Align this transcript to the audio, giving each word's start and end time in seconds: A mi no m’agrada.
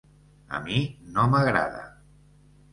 A 0.59 0.61
mi 0.63 0.79
no 1.17 1.27
m’agrada. 1.35 1.87